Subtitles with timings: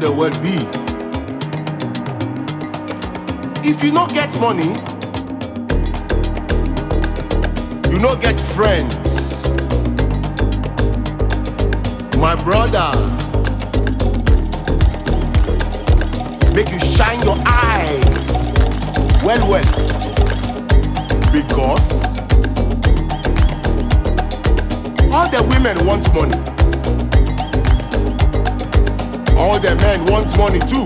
[0.00, 0.56] the world be?
[3.68, 4.68] If you not get money,
[7.90, 9.48] you not get friends.
[12.16, 12.92] My brother,
[16.54, 18.18] make you shine your eyes
[19.24, 19.64] well, well,
[21.32, 22.04] because
[25.12, 26.57] all the women want money.
[29.38, 30.84] All the men wants money too.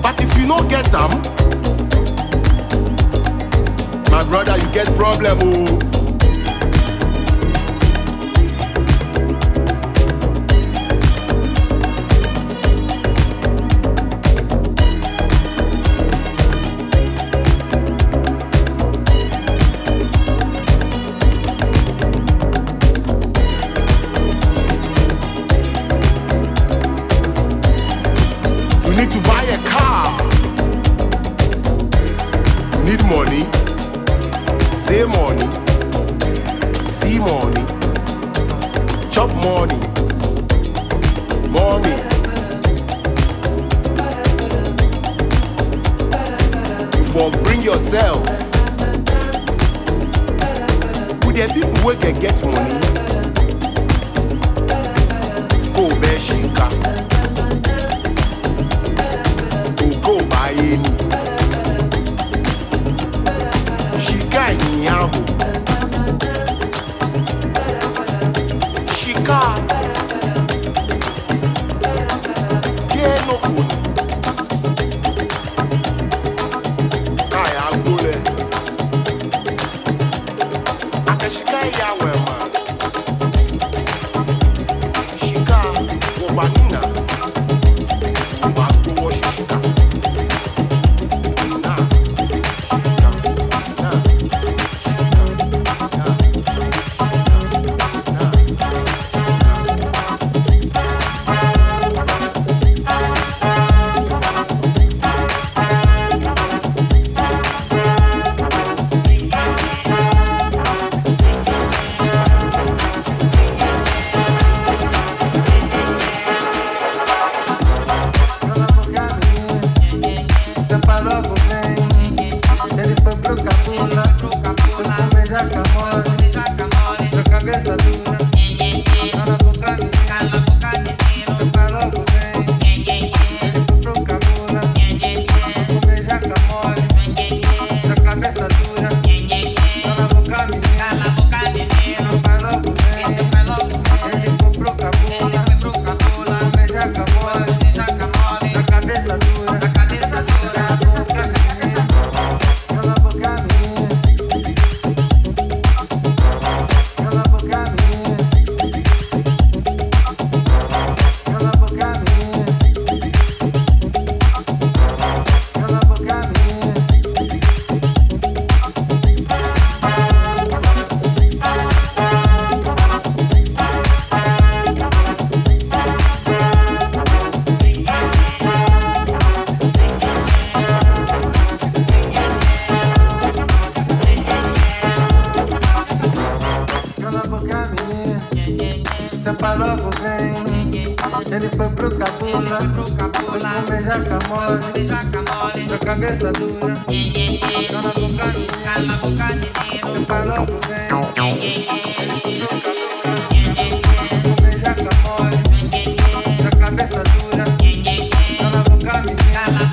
[0.00, 1.10] But if you no get them,
[4.10, 5.89] my brother, you get problem, oh.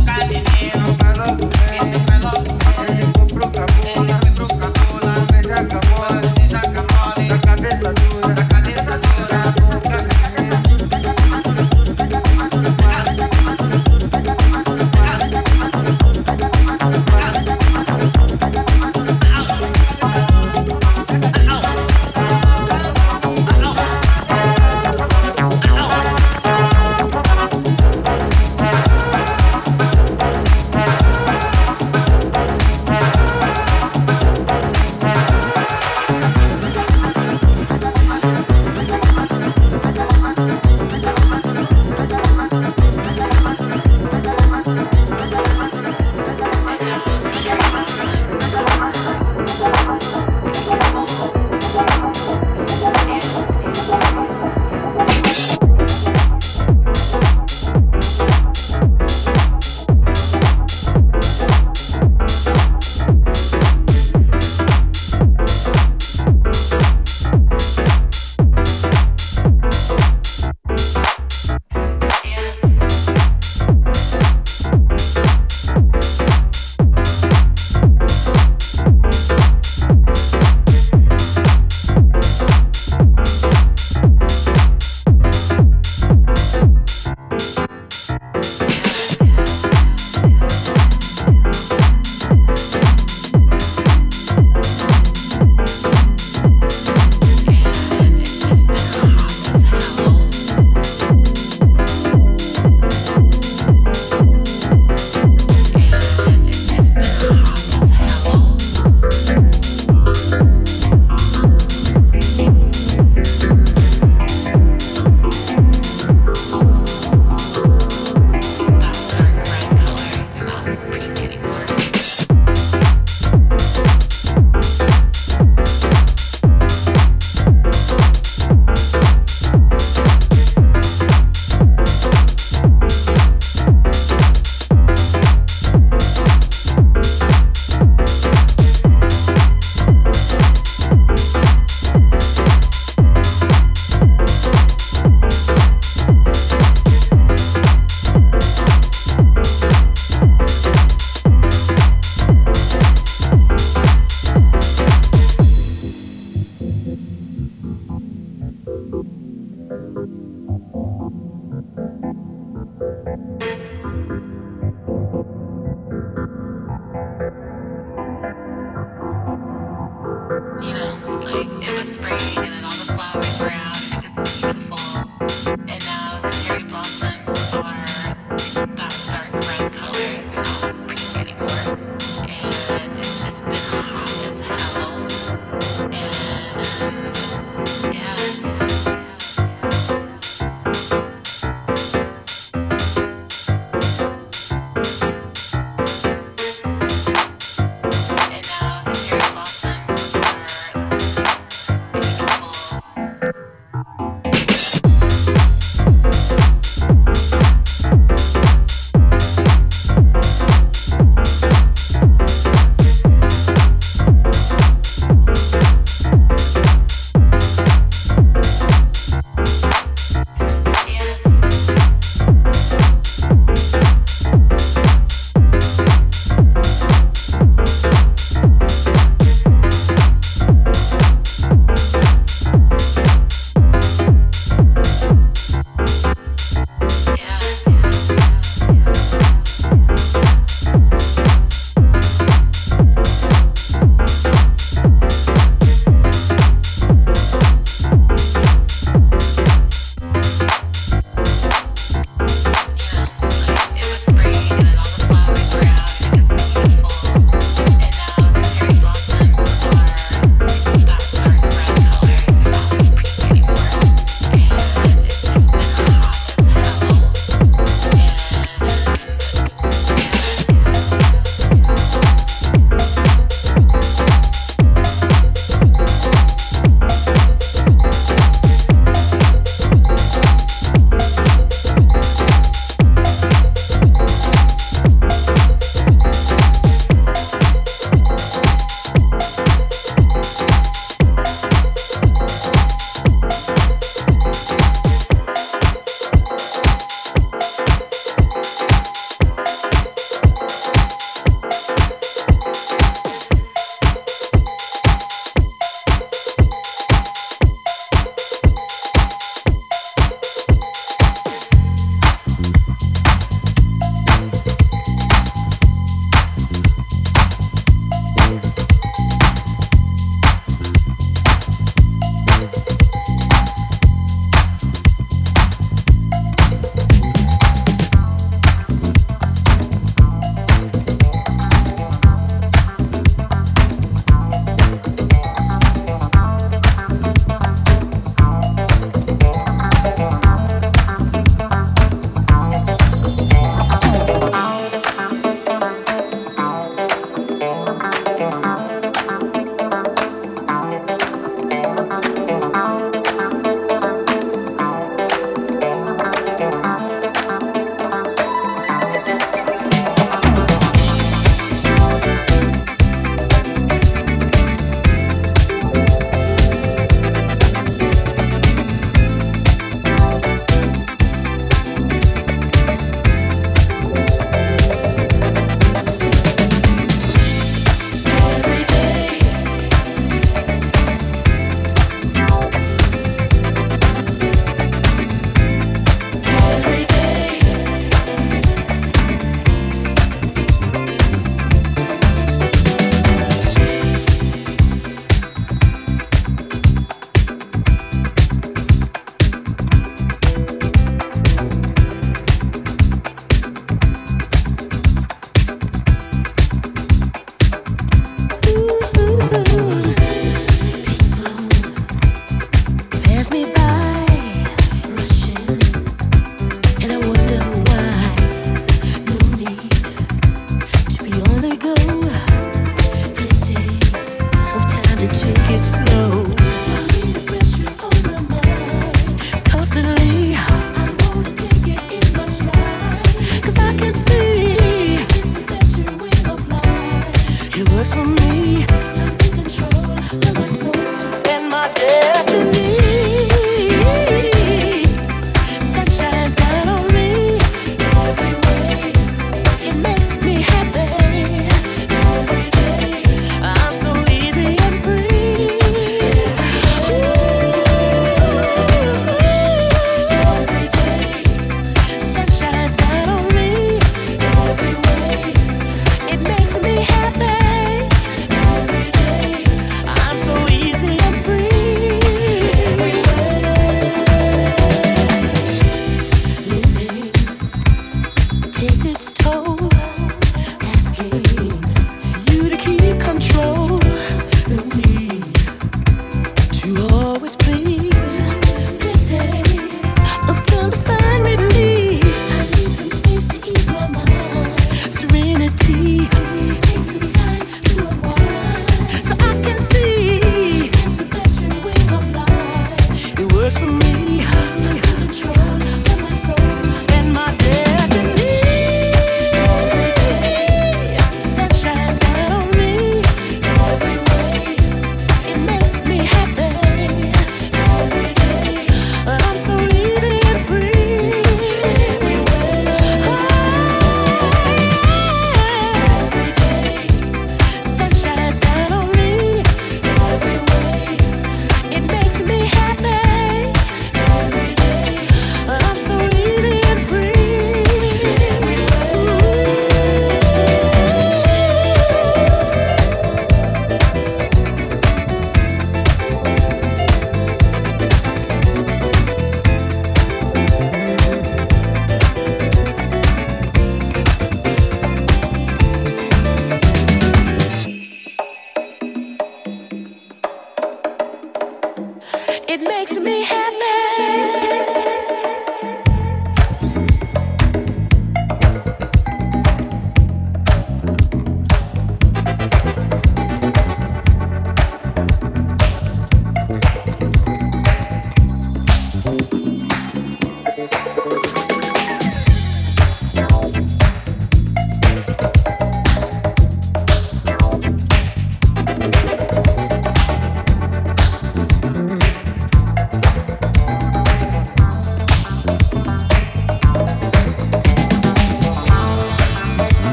[0.00, 0.89] boca the león.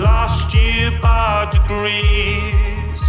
[0.00, 3.00] Lost you by degrees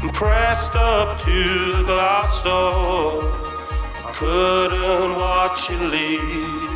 [0.00, 3.22] and pressed up to the glass door.
[4.04, 6.66] I couldn't watch you leave.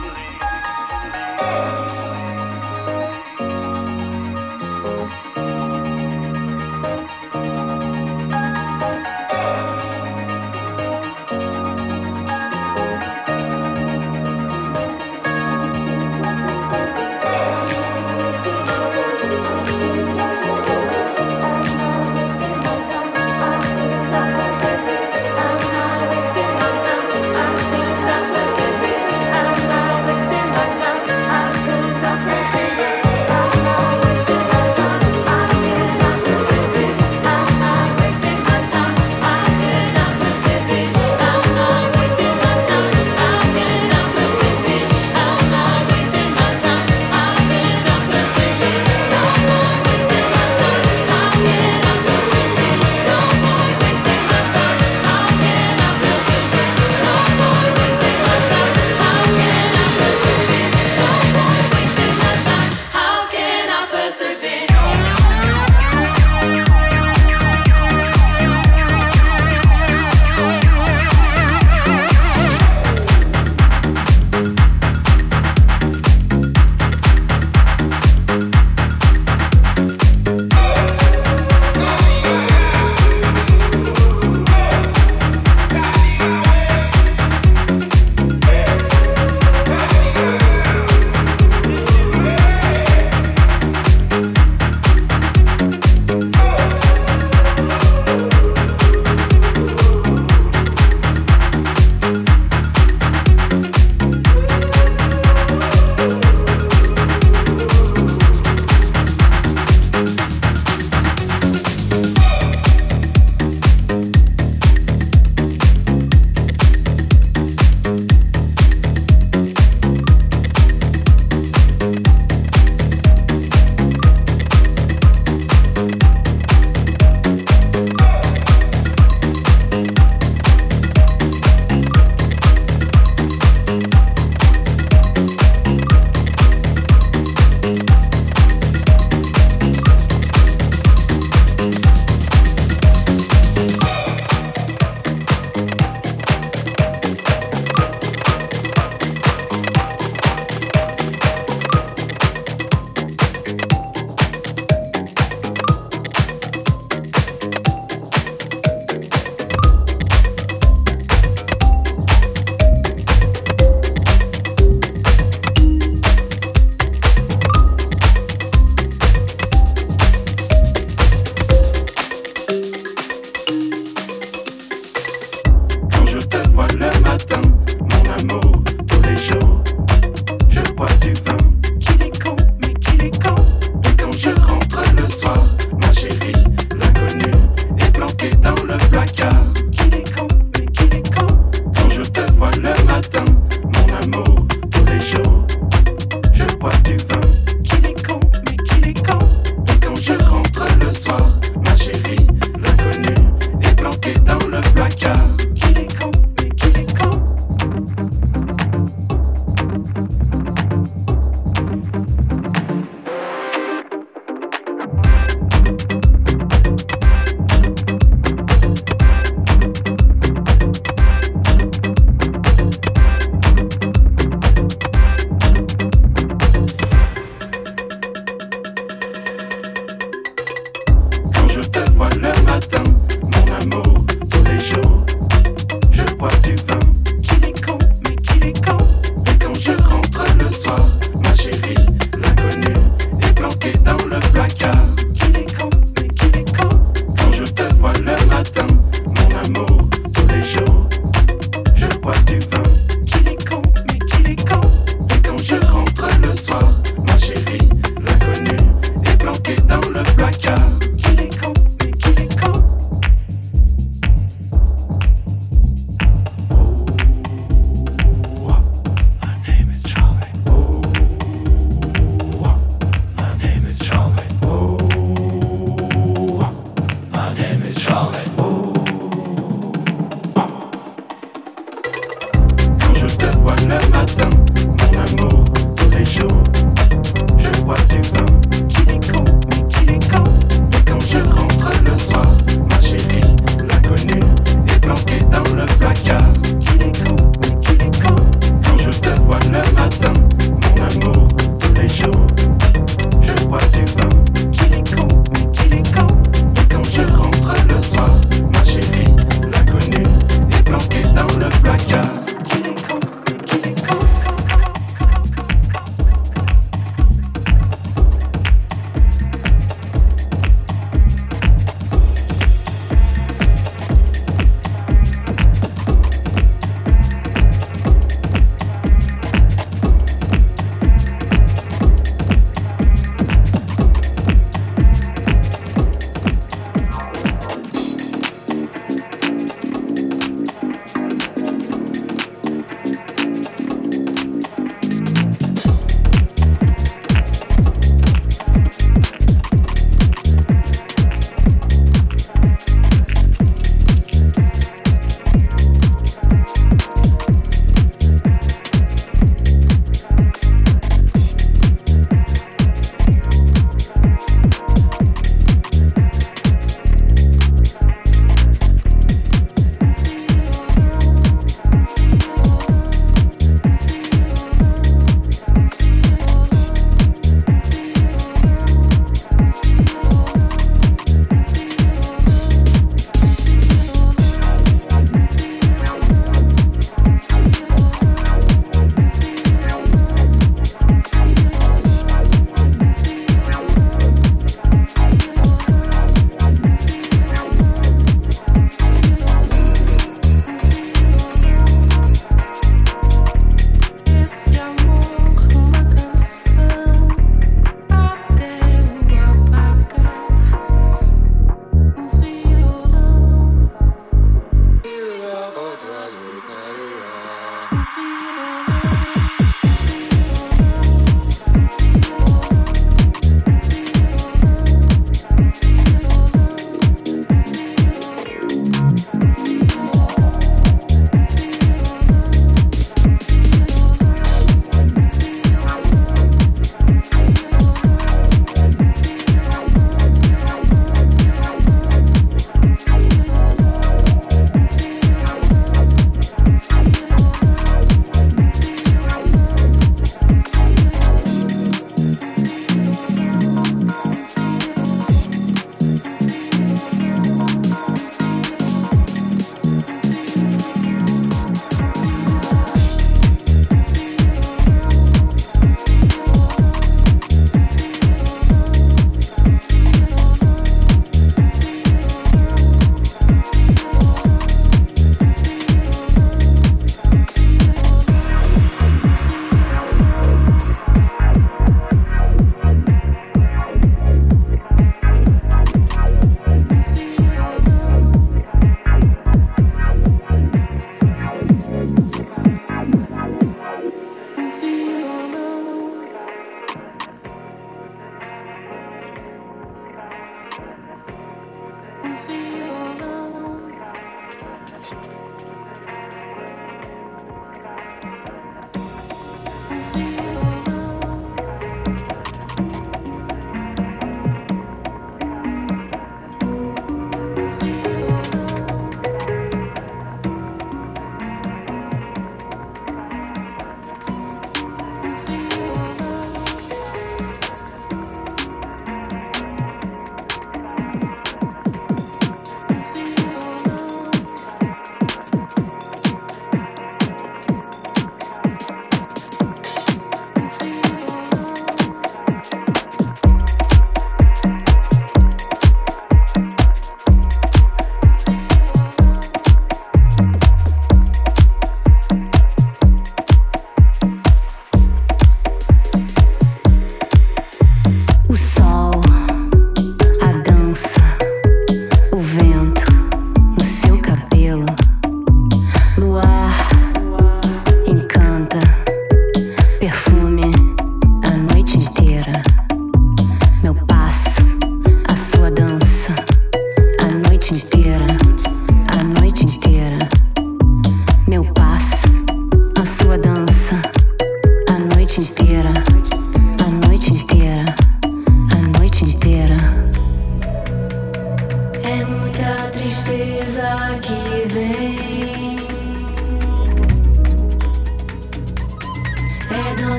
[232.16, 232.84] le matin,
[233.22, 233.89] mon amour.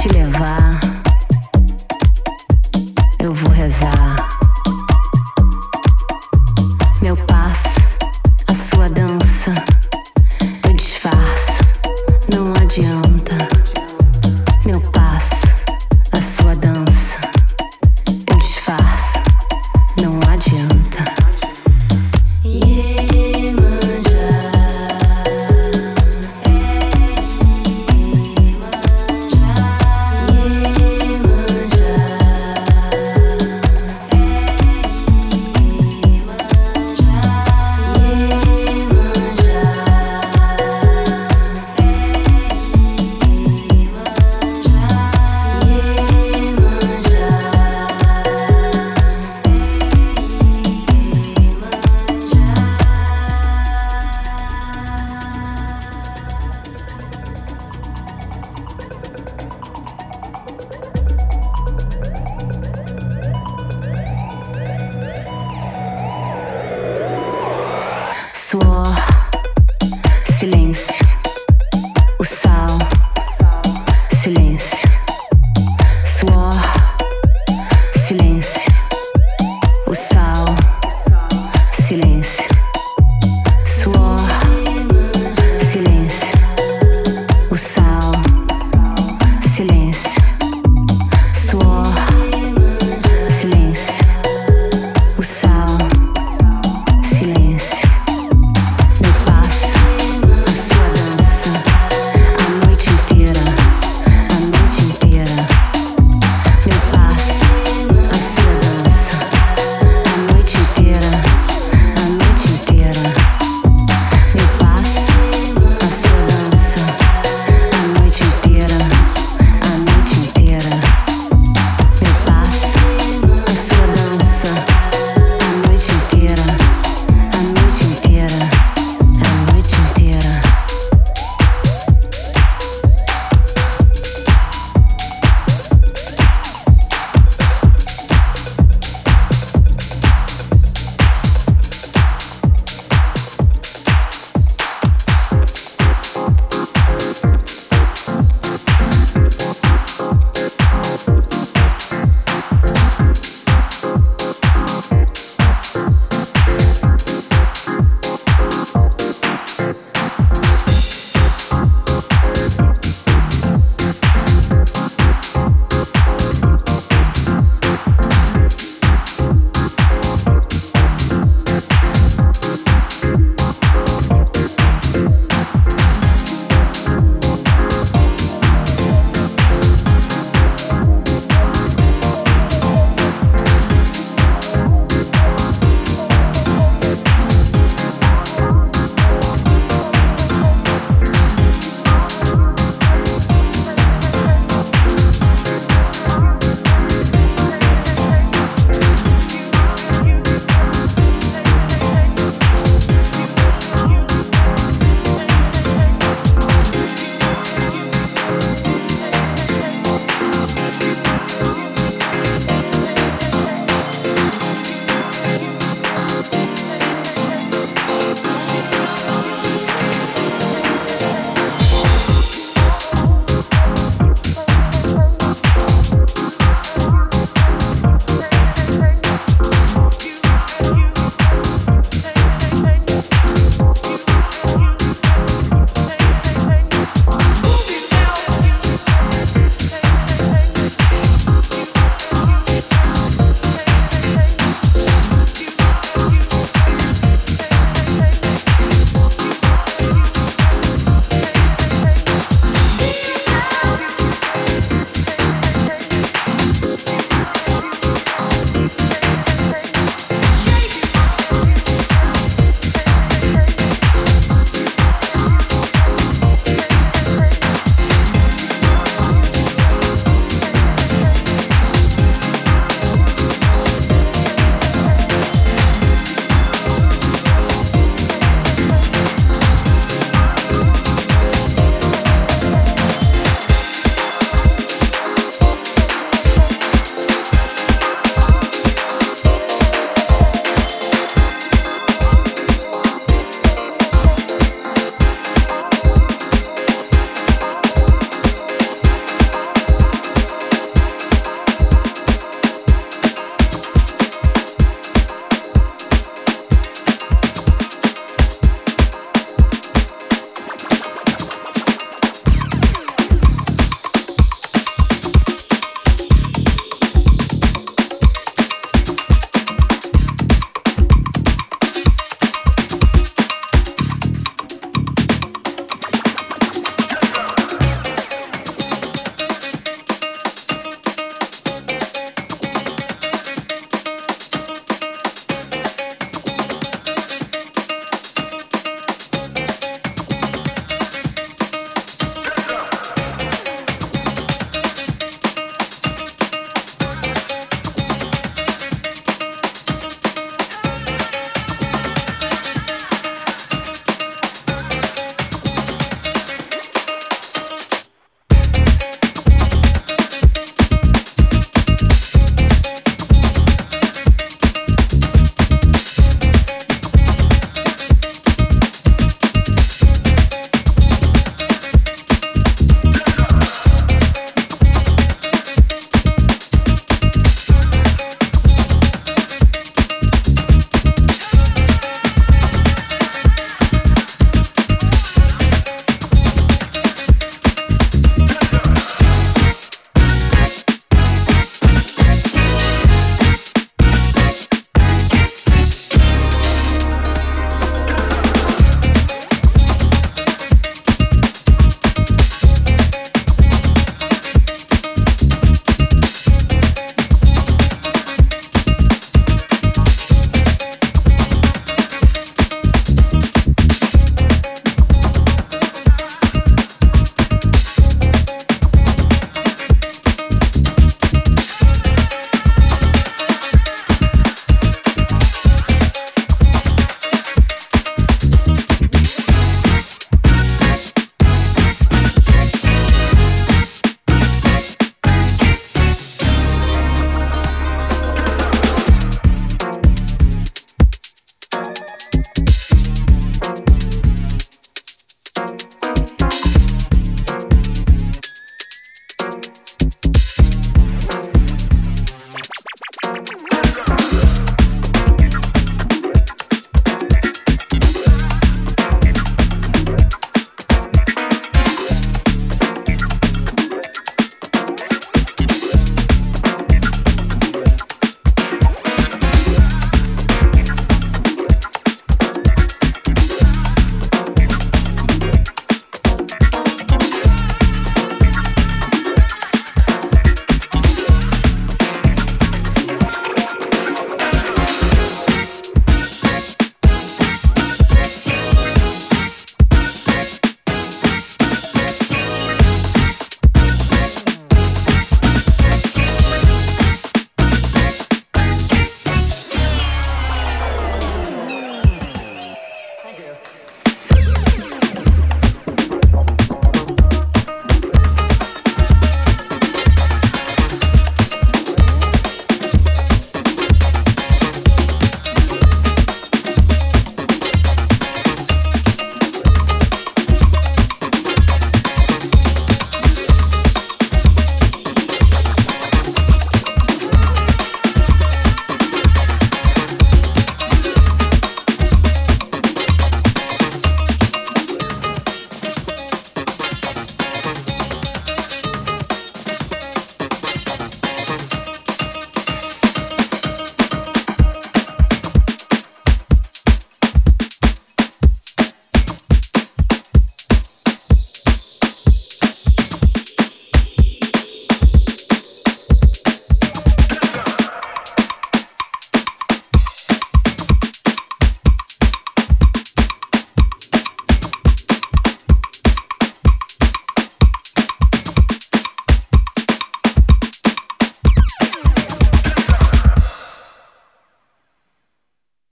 [0.00, 0.69] 是莲花。